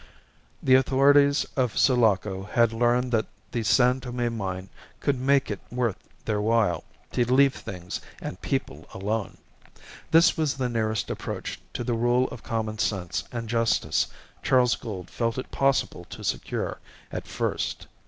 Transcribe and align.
The 0.63 0.73
authorities 0.73 1.45
of 1.55 1.77
Sulaco 1.77 2.45
had 2.45 2.73
learned 2.73 3.11
that 3.11 3.27
the 3.51 3.61
San 3.61 3.99
Tome 4.01 4.35
mine 4.35 4.69
could 4.99 5.19
make 5.21 5.51
it 5.51 5.59
worth 5.69 5.97
their 6.25 6.41
while 6.41 6.83
to 7.11 7.23
leave 7.31 7.53
things 7.53 8.01
and 8.19 8.41
people 8.41 8.87
alone. 8.95 9.37
This 10.09 10.35
was 10.35 10.55
the 10.55 10.69
nearest 10.69 11.11
approach 11.11 11.61
to 11.73 11.83
the 11.83 11.93
rule 11.93 12.27
of 12.29 12.41
common 12.41 12.79
sense 12.79 13.25
and 13.31 13.47
justice 13.47 14.07
Charles 14.41 14.75
Gould 14.75 15.07
felt 15.11 15.37
it 15.37 15.51
possible 15.51 16.05
to 16.05 16.23
secure 16.23 16.79
at 17.11 17.27
first. 17.27 17.85